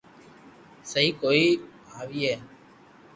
سھي 0.89 1.05
ڪوئي 1.21 1.45
آئئئي 1.97 2.33